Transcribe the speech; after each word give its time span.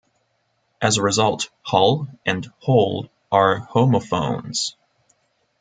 As 0.81 0.97
a 0.97 1.03
result, 1.03 1.49
"hull" 1.61 2.07
and 2.25 2.51
"hole" 2.57 3.07
are 3.31 3.59
homophones. 3.59 4.75